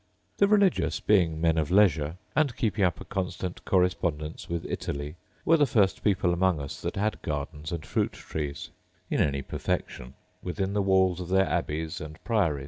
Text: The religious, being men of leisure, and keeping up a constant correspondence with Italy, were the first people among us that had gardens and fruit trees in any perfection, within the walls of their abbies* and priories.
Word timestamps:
The 0.37 0.47
religious, 0.47 0.99
being 0.99 1.39
men 1.39 1.59
of 1.59 1.69
leisure, 1.69 2.17
and 2.35 2.57
keeping 2.57 2.83
up 2.83 2.99
a 2.99 3.05
constant 3.05 3.63
correspondence 3.65 4.49
with 4.49 4.65
Italy, 4.65 5.15
were 5.45 5.57
the 5.57 5.67
first 5.67 6.03
people 6.03 6.33
among 6.33 6.59
us 6.59 6.81
that 6.81 6.95
had 6.95 7.21
gardens 7.21 7.71
and 7.71 7.85
fruit 7.85 8.13
trees 8.13 8.71
in 9.11 9.21
any 9.21 9.43
perfection, 9.43 10.15
within 10.41 10.73
the 10.73 10.81
walls 10.81 11.19
of 11.19 11.29
their 11.29 11.45
abbies* 11.45 12.01
and 12.01 12.17
priories. 12.23 12.59